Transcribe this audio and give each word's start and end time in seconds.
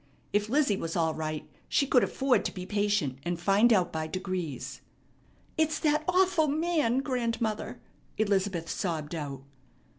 If 0.33 0.49
Lizzie 0.49 0.77
was 0.77 0.95
all 0.95 1.13
right, 1.13 1.47
she 1.69 1.85
could 1.85 2.03
afford 2.03 2.43
to 2.45 2.51
be 2.51 2.65
patient 2.65 3.19
and 3.21 3.39
find 3.39 3.71
out 3.71 3.93
by 3.93 4.07
degrees. 4.07 4.81
"It's 5.59 5.77
that 5.81 6.03
awful 6.07 6.47
man, 6.47 7.01
grandmother!" 7.01 7.79
Elizabeth 8.17 8.67
sobbed 8.67 9.13
out. 9.13 9.43